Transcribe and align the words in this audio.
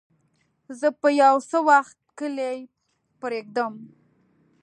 زه 0.79 0.87
به 0.99 1.09
يو 1.21 1.35
څه 1.49 1.57
وخت 1.69 1.97
کلی 2.19 2.57
پرېږدم. 3.21 3.73